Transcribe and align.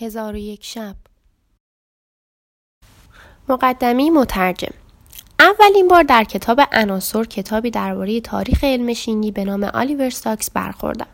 هزار 0.00 0.34
و 0.34 0.36
یک 0.36 0.64
شب. 0.64 0.94
مقدمه‌ی 3.48 4.10
مترجم. 4.10 4.74
اولین 5.40 5.88
بار 5.88 6.02
در 6.02 6.24
کتاب 6.24 6.60
عناصر 6.72 7.24
کتابی 7.24 7.70
درباره 7.70 8.20
تاریخ 8.20 8.64
علم 8.64 8.94
شیمی 8.94 9.30
به 9.30 9.44
نام 9.44 9.64
آلیور 9.64 10.10
ساکس 10.10 10.50
برخوردم. 10.50 11.06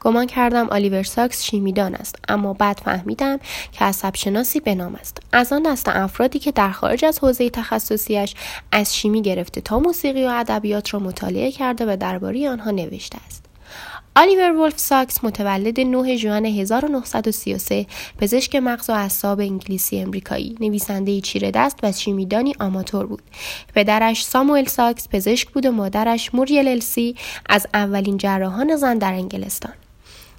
گمان 0.00 0.26
کردم 0.26 0.68
آلیور 0.68 1.02
ساکس 1.02 1.42
شیمیدان 1.42 1.94
است 1.94 2.16
اما 2.28 2.52
بعد 2.52 2.80
فهمیدم 2.84 3.38
که 3.72 3.84
عصب 3.84 4.14
شناسی 4.14 4.60
به 4.60 4.74
نام 4.74 4.94
است. 4.94 5.22
از 5.32 5.52
آن 5.52 5.62
دست 5.62 5.88
افرادی 5.88 6.38
که 6.38 6.52
در 6.52 6.70
خارج 6.70 7.04
از 7.04 7.18
حوزه 7.18 7.50
تخصصیش 7.50 8.34
از 8.72 8.96
شیمی 8.96 9.22
گرفته 9.22 9.60
تا 9.60 9.78
موسیقی 9.78 10.24
و 10.24 10.28
ادبیات 10.28 10.94
را 10.94 11.00
مطالعه 11.00 11.52
کرده 11.52 11.92
و 11.92 11.96
درباره 11.96 12.50
آنها 12.50 12.70
نوشته 12.70 13.18
است. 13.26 13.47
آلیور 14.16 14.52
ولف 14.52 14.78
ساکس 14.78 15.24
متولد 15.24 15.80
9 15.80 16.16
ژوئن 16.16 16.44
1933 16.44 17.86
پزشک 18.18 18.56
مغز 18.56 18.90
و 18.90 18.92
اعصاب 18.92 19.40
انگلیسی 19.40 20.00
امریکایی. 20.00 20.56
نویسنده 20.60 21.20
چیره 21.20 21.50
دست 21.50 21.78
و 21.82 21.92
شیمیدانی 21.92 22.54
آماتور 22.60 23.06
بود. 23.06 23.22
پدرش 23.74 24.24
ساموئل 24.24 24.64
ساکس 24.64 25.08
پزشک 25.08 25.48
بود 25.48 25.66
و 25.66 25.72
مادرش 25.72 26.34
موریل 26.34 26.68
السی 26.68 27.16
از 27.48 27.66
اولین 27.74 28.16
جراحان 28.16 28.76
زن 28.76 28.98
در 28.98 29.12
انگلستان. 29.12 29.72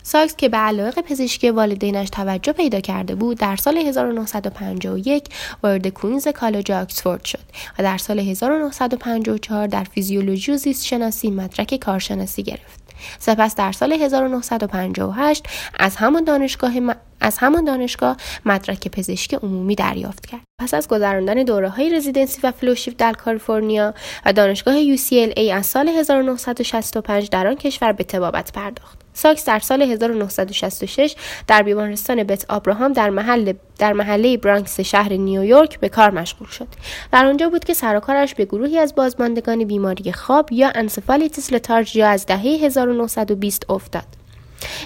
ساکس 0.04 0.36
که 0.36 0.50
به 0.50 0.58
علاقه 0.58 1.02
پزشکی 1.02 1.50
والدینش 1.50 2.10
توجه 2.10 2.54
پیدا 2.54 2.80
کرده 2.80 3.16
بود 3.16 3.38
در 3.38 3.56
سال 3.56 3.78
1951 3.78 5.24
وارد 5.64 5.88
کوینز 5.88 6.28
کالج 6.28 6.72
آکسفورد 6.72 7.26
شد 7.26 7.40
و 7.80 7.84
در 7.84 7.98
سال 7.98 8.20
1954 8.20 9.68
در 9.68 9.84
فیزیولوژی 9.84 10.52
و 10.52 10.58
زیست 10.58 10.86
شناسی 10.86 11.32
مدرک 11.32 11.76
کارشناسی 11.76 12.44
گرفت. 12.44 12.89
سپس 13.20 13.56
در 13.56 13.72
سال 13.72 13.94
1958 13.94 15.46
از 15.80 15.96
همان 15.96 16.24
دانشگاه 16.24 16.74
از 17.22 17.38
همان 17.38 17.64
دانشگاه 17.66 18.18
مدرک 18.46 18.88
پزشکی 18.88 19.36
عمومی 19.36 19.76
دریافت 19.76 20.26
کرد. 20.26 20.42
پس 20.62 20.74
از 20.74 20.88
گذراندن 20.88 21.44
دوره 21.44 21.70
های 21.70 21.90
رزیدنسی 21.90 22.42
و 22.44 22.52
فلوشیپ 22.52 22.94
در 22.98 23.14
کالیفرنیا 23.14 23.94
و 24.26 24.34
دانشگاه 24.34 24.96
UCLA 24.96 25.50
از 25.54 25.66
سال 25.66 25.90
1965 25.90 27.30
در 27.30 27.48
آن 27.48 27.56
کشور 27.56 27.92
به 27.92 28.04
طبابت 28.04 28.52
پرداخت. 28.52 28.99
ساکس 29.20 29.46
در 29.46 29.60
سال 29.60 29.82
1966 29.82 31.16
در 31.48 31.64
بیمارستان 31.64 32.24
بت 32.24 32.46
آبراهام 32.50 32.94
در 32.94 33.10
محل 33.10 33.54
در 33.78 33.94
محله 33.94 34.38
برانکس 34.38 34.80
شهر 34.80 35.14
نیویورک 35.14 35.80
به 35.80 35.90
کار 35.90 36.12
مشغول 36.12 36.48
شد. 36.48 36.68
در 37.12 37.26
آنجا 37.26 37.50
بود 37.50 37.66
که 37.66 37.74
سرکارش 37.74 38.36
به 38.36 38.46
گروهی 38.46 38.78
از 38.78 38.96
بازماندگان 38.96 39.64
بیماری 39.64 40.12
خواب 40.12 40.52
یا 40.52 40.72
انسفالیتیس 40.76 41.54
لتارژیا 41.54 42.08
از 42.08 42.26
دهه 42.26 42.42
1920 42.42 43.70
افتاد. 43.70 44.29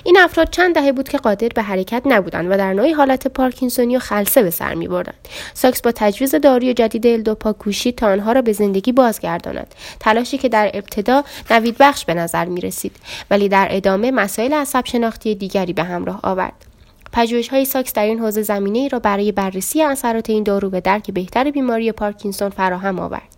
این 0.03 0.17
افراد 0.19 0.49
چند 0.49 0.75
دهه 0.75 0.91
بود 0.91 1.09
که 1.09 1.17
قادر 1.17 1.47
به 1.47 1.61
حرکت 1.61 2.02
نبودند 2.05 2.52
و 2.52 2.57
در 2.57 2.73
نوعی 2.73 2.91
حالت 2.91 3.27
پارکینسونی 3.27 3.97
و 3.97 3.99
خلسه 3.99 4.43
به 4.43 4.49
سر 4.49 4.73
می 4.73 4.88
بردند. 4.88 5.27
ساکس 5.53 5.81
با 5.81 5.91
تجویز 5.95 6.35
داروی 6.35 6.73
جدید 6.73 7.07
الدوپا 7.07 7.53
کوشید 7.53 7.95
تا 7.95 8.07
آنها 8.07 8.31
را 8.31 8.41
به 8.41 8.53
زندگی 8.53 8.91
بازگرداند. 8.91 9.75
تلاشی 9.99 10.38
که 10.38 10.49
در 10.49 10.71
ابتدا 10.73 11.23
نوید 11.51 11.75
بخش 11.79 12.05
به 12.05 12.13
نظر 12.13 12.45
می 12.45 12.61
رسید 12.61 12.95
ولی 13.31 13.49
در 13.49 13.67
ادامه 13.71 14.11
مسائل 14.11 14.53
عصب 14.53 14.85
شناختی 14.85 15.35
دیگری 15.35 15.73
به 15.73 15.83
همراه 15.83 16.19
آورد. 16.23 16.73
پژوهش 17.13 17.49
های 17.49 17.66
ساکس 17.66 17.94
در 17.94 18.05
این 18.05 18.19
حوزه 18.19 18.41
زمینه 18.41 18.79
ای 18.79 18.89
را 18.89 18.99
برای 18.99 19.31
بررسی 19.31 19.81
اثرات 19.81 20.29
این 20.29 20.44
دارو 20.44 20.69
به 20.69 20.81
درک 20.81 21.11
بهتر 21.11 21.51
بیماری 21.51 21.91
پارکینسون 21.91 22.50
فراهم 22.50 23.00
آورد. 23.00 23.32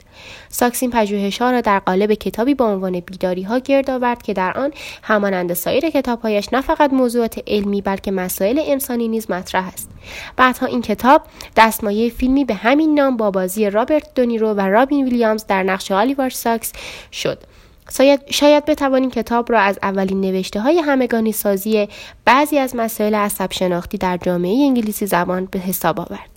ساکس 0.50 0.84
این 0.84 0.92
پژوهش 0.92 1.42
ها 1.42 1.52
را 1.52 1.62
در 1.62 1.80
قالب 1.80 2.14
کتابی 2.14 2.54
با 2.54 2.66
عنوان 2.66 3.00
بیداری 3.00 3.44
ها 3.44 3.60
گرد 3.60 3.90
آورد 3.90 4.24
که 4.24 4.34
در 4.34 4.58
آن 4.58 4.72
همانند 5.04 5.54
سایر 5.54 5.90
کتابهایش 5.90 6.54
نه 6.54 6.62
فقط 6.62 6.94
موضوعات 6.94 7.40
علمی 7.48 7.82
بلکه 7.82 8.12
مسائل 8.12 8.62
انسانی 8.66 9.08
نیز 9.08 9.32
مطرح 9.32 9.68
است 9.68 9.90
بعدها 10.38 10.66
این 10.66 10.82
کتاب 10.82 11.22
دستمایه 11.58 12.10
فیلمی 12.10 12.46
به 12.46 12.54
همین 12.54 13.00
نام 13.00 13.18
با 13.18 13.32
بازی 13.32 13.70
رابرت 13.70 14.14
دونیرو 14.16 14.54
و 14.54 14.62
رابین 14.62 15.06
ویلیامز 15.06 15.46
در 15.46 15.64
نقش 15.64 15.92
آلیور 15.92 16.30
ساکس 16.30 16.74
شد 17.12 17.40
شاید 18.30 18.66
بتوانیم 18.66 19.12
کتاب 19.12 19.52
را 19.52 19.60
از 19.60 19.80
اولین 19.84 20.22
نوشته 20.22 20.62
های 20.62 20.80
همگانی 20.80 21.32
سازی 21.32 21.88
بعضی 22.26 22.58
از 22.58 22.76
مسائل 22.76 23.16
عصب 23.16 23.52
شناختی 23.52 23.98
در 23.98 24.18
جامعه 24.18 24.66
انگلیسی 24.66 25.06
زبان 25.06 25.46
به 25.46 25.60
حساب 25.60 26.00
آورد. 26.00 26.35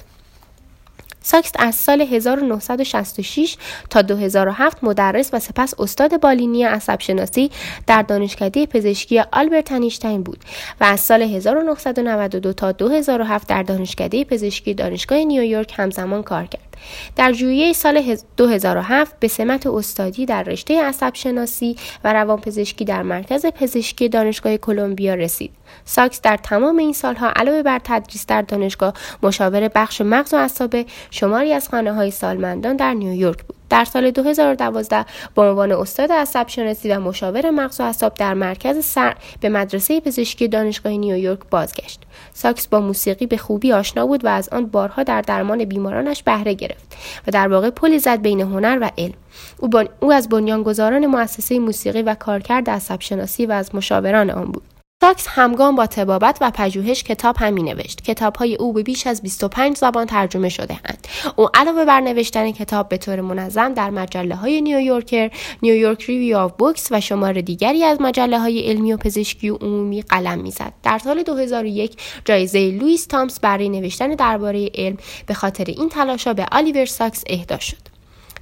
ساکس 1.28 1.52
از 1.58 1.74
سال 1.74 2.00
1966 2.00 3.56
تا 3.90 4.02
2007 4.02 4.84
مدرس 4.84 5.30
و 5.32 5.38
سپس 5.38 5.74
استاد 5.80 6.20
بالینی 6.20 6.64
عصب 6.64 7.00
شناسی 7.00 7.50
در 7.86 8.02
دانشکده 8.02 8.66
پزشکی 8.66 9.18
آلبرت 9.32 9.72
انیشتین 9.72 10.22
بود 10.22 10.38
و 10.80 10.84
از 10.84 11.00
سال 11.00 11.22
1992 11.22 12.52
تا 12.52 12.72
2007 12.72 13.48
در 13.48 13.62
دانشکده 13.62 14.24
پزشکی 14.24 14.74
دانشگاه 14.74 15.18
نیویورک 15.18 15.74
همزمان 15.76 16.22
کار 16.22 16.46
کرد. 16.46 16.67
در 17.16 17.32
ژوئیه 17.32 17.72
سال 17.72 18.16
2007 18.36 19.20
به 19.20 19.28
سمت 19.28 19.66
استادی 19.66 20.26
در 20.26 20.42
رشته 20.42 20.82
عصب 20.82 21.14
شناسی 21.14 21.76
و 22.04 22.12
روانپزشکی 22.12 22.84
در 22.84 23.02
مرکز 23.02 23.46
پزشکی 23.46 24.08
دانشگاه 24.08 24.56
کلمبیا 24.56 25.14
رسید. 25.14 25.50
ساکس 25.84 26.20
در 26.20 26.36
تمام 26.36 26.76
این 26.76 26.92
سالها 26.92 27.32
علاوه 27.36 27.62
بر 27.62 27.80
تدریس 27.84 28.26
در 28.26 28.42
دانشگاه 28.42 28.94
مشاور 29.22 29.68
بخش 29.68 30.00
مغز 30.00 30.34
و 30.34 30.36
اعصاب 30.36 30.76
شماری 31.10 31.52
از 31.52 31.68
خانه 31.68 31.92
های 31.92 32.10
سالمندان 32.10 32.76
در 32.76 32.94
نیویورک 32.94 33.42
بود. 33.44 33.57
در 33.70 33.84
سال 33.84 34.10
2012 34.10 35.04
به 35.34 35.42
عنوان 35.42 35.72
استاد 35.72 36.12
عصب 36.12 36.48
شناسی 36.48 36.90
و 36.90 37.00
مشاور 37.00 37.50
مغز 37.50 37.80
و 37.80 37.84
اعصاب 37.84 38.14
در 38.14 38.34
مرکز 38.34 38.84
صرع 38.84 39.16
به 39.40 39.48
مدرسه 39.48 40.00
پزشکی 40.00 40.48
دانشگاه 40.48 40.92
نیویورک 40.92 41.40
بازگشت. 41.50 42.00
ساکس 42.32 42.68
با 42.68 42.80
موسیقی 42.80 43.26
به 43.26 43.36
خوبی 43.36 43.72
آشنا 43.72 44.06
بود 44.06 44.24
و 44.24 44.28
از 44.28 44.48
آن 44.48 44.66
بارها 44.66 45.02
در 45.02 45.20
درمان 45.20 45.64
بیمارانش 45.64 46.22
بهره 46.22 46.54
گرفت 46.54 46.96
و 47.26 47.30
در 47.30 47.48
واقع 47.48 47.70
پلی 47.70 47.98
زد 47.98 48.20
بین 48.20 48.40
هنر 48.40 48.78
و 48.80 48.90
علم. 48.98 49.14
او, 49.58 49.70
او 50.00 50.12
از 50.12 50.28
بنیانگذاران 50.28 51.06
مؤسسه 51.06 51.58
موسیقی 51.58 52.02
و 52.02 52.14
کارکرد 52.14 52.70
عصب 52.70 53.00
شناسی 53.00 53.46
و 53.46 53.52
از 53.52 53.74
مشاوران 53.74 54.30
آن 54.30 54.44
بود. 54.44 54.77
ساکس 55.00 55.26
همگام 55.28 55.76
با 55.76 55.86
طبابت 55.86 56.38
و 56.40 56.50
پژوهش 56.50 57.02
کتاب 57.02 57.36
هم 57.38 57.52
می 57.52 57.62
نوشت. 57.62 58.00
کتاب 58.00 58.36
های 58.36 58.54
او 58.54 58.72
به 58.72 58.82
بیش 58.82 59.06
از 59.06 59.22
25 59.22 59.76
زبان 59.76 60.06
ترجمه 60.06 60.48
شده 60.48 60.80
اند. 60.84 61.08
او 61.36 61.48
علاوه 61.54 61.84
بر 61.84 62.00
نوشتن 62.00 62.50
کتاب 62.50 62.88
به 62.88 62.96
طور 62.96 63.20
منظم 63.20 63.74
در 63.74 63.90
مجله 63.90 64.34
های 64.34 64.60
نیویورکر، 64.60 65.30
نیویورک 65.62 66.04
ریویو 66.04 66.38
آف 66.38 66.52
بوکس 66.58 66.88
و 66.90 67.00
شمار 67.00 67.40
دیگری 67.40 67.84
از 67.84 68.00
مجله 68.00 68.38
های 68.38 68.60
علمی 68.60 68.92
و 68.92 68.96
پزشکی 68.96 69.50
و 69.50 69.56
عمومی 69.56 70.02
قلم 70.02 70.38
می‌زد. 70.38 70.72
در 70.82 70.98
سال 70.98 71.22
2001 71.22 71.96
جایزه 72.24 72.70
لوئیس 72.70 73.06
تامس 73.06 73.40
برای 73.40 73.68
نوشتن 73.68 74.14
درباره 74.14 74.70
علم 74.74 74.96
به 75.26 75.34
خاطر 75.34 75.64
این 75.64 75.88
تلاشا 75.88 76.34
به 76.34 76.46
آلیور 76.52 76.86
ساکس 76.86 77.24
اهدا 77.26 77.58
شد. 77.58 77.87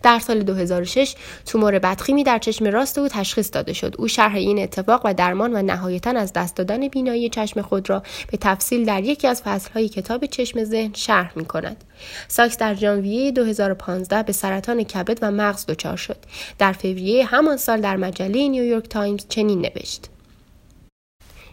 در 0.06 0.18
سال 0.18 0.42
2006 0.42 1.14
تومور 1.46 1.78
بدخیمی 1.78 2.24
در 2.24 2.38
چشم 2.38 2.66
راست 2.66 2.98
او 2.98 3.08
تشخیص 3.08 3.50
داده 3.52 3.72
شد. 3.72 3.94
او 3.98 4.08
شرح 4.08 4.34
این 4.34 4.58
اتفاق 4.58 5.00
و 5.04 5.14
درمان 5.14 5.54
و 5.54 5.62
نهایتا 5.62 6.10
از 6.10 6.32
دست 6.32 6.56
دادن 6.56 6.88
بینایی 6.88 7.28
چشم 7.28 7.62
خود 7.62 7.90
را 7.90 8.02
به 8.30 8.38
تفصیل 8.40 8.84
در 8.84 9.04
یکی 9.04 9.26
از 9.26 9.42
فصلهای 9.42 9.88
کتاب 9.88 10.26
چشم 10.26 10.64
ذهن 10.64 10.90
شرح 10.94 11.32
می 11.36 11.44
کند 11.44 11.84
ساکس 12.28 12.58
در 12.58 12.74
ژانویه 12.74 13.32
2015 13.32 14.22
به 14.22 14.32
سرطان 14.32 14.82
کبد 14.82 15.18
و 15.22 15.30
مغز 15.30 15.66
دچار 15.66 15.96
شد. 15.96 16.18
در 16.58 16.72
فوریه 16.72 17.24
همان 17.24 17.56
سال 17.56 17.80
در 17.80 17.96
مجله 17.96 18.48
نیویورک 18.48 18.88
تایمز 18.88 19.26
چنین 19.28 19.60
نوشت. 19.60 20.10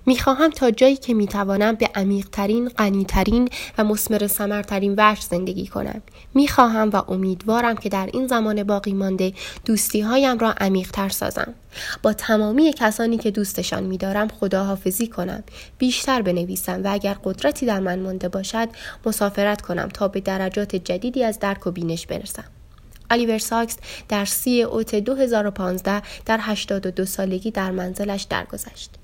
می‌خواهم 0.06 0.50
تا 0.50 0.72
جایی 0.72 0.96
که 0.96 1.14
می‌توانم 1.14 1.76
به 1.76 1.90
عمیقترین، 1.96 2.70
غنیترین 2.70 3.50
و 3.78 3.84
مسمر 3.84 4.28
سمرترین 4.28 4.96
وجه 4.98 5.22
زندگی 5.22 5.68
کنم. 5.68 6.02
می‌خواهم 6.34 6.90
و 6.90 7.12
امیدوارم 7.12 7.76
که 7.76 7.90
در 7.90 8.10
این 8.14 8.28
زمان 8.28 8.64
باقی 8.64 8.94
مانده 8.94 9.34
دوستی 9.66 10.02
هایم 10.02 10.38
را 10.38 10.52
عمیقتر 10.52 11.10
سازم. 11.10 11.54
با 12.04 12.14
تمامی 12.14 12.74
کسانی 12.74 13.18
که 13.18 13.32
دوستشان 13.32 13.84
میدارم 13.84 14.28
خداحافظی 14.28 15.08
کنم. 15.08 15.44
بیشتر 15.78 16.22
بنویسم 16.22 16.84
و 16.84 16.94
اگر 16.94 17.18
قدرتی 17.24 17.66
در 17.66 17.80
من 17.80 18.00
مانده 18.00 18.30
باشد 18.30 18.70
مسافرت 19.06 19.62
کنم 19.62 19.90
تا 19.94 20.08
به 20.08 20.20
درجات 20.20 20.76
جدیدی 20.76 21.24
از 21.24 21.40
درک 21.40 21.68
و 21.68 21.72
بینش 21.72 22.08
برسم. 22.08 22.44
آلیور 23.12 23.38
ساکس 23.38 23.78
در 24.10 24.26
سی 24.26 24.64
اوت 24.64 24.96
2015 24.96 26.02
در 26.26 26.40
82 26.42 27.06
سالگی 27.06 27.52
در 27.52 27.72
منزلش 27.72 28.24
درگذشت. 28.24 29.03